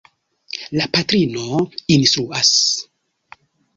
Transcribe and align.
La 0.79 0.87
patrino 0.95 1.59
instruas. 1.99 2.51